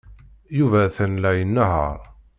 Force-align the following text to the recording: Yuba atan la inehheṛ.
Yuba 0.57 0.79
atan 0.85 1.13
la 1.21 1.31
inehheṛ. 1.43 1.99